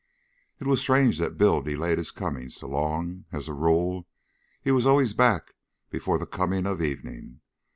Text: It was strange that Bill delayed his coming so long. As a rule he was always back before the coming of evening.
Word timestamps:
It 0.59 0.65
was 0.65 0.81
strange 0.81 1.19
that 1.19 1.37
Bill 1.37 1.61
delayed 1.61 1.99
his 1.99 2.09
coming 2.09 2.49
so 2.49 2.67
long. 2.67 3.25
As 3.31 3.47
a 3.47 3.53
rule 3.53 4.07
he 4.63 4.71
was 4.71 4.87
always 4.87 5.13
back 5.13 5.53
before 5.91 6.17
the 6.17 6.25
coming 6.25 6.65
of 6.65 6.81
evening. 6.81 7.41